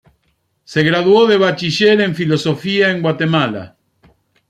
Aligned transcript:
Se 0.63 0.81
graduó 0.81 1.27
de 1.27 1.37
Bachiller 1.37 2.01
en 2.01 2.15
Filosofía 2.15 2.89
en 2.89 3.03
Guatemala. 3.03 3.77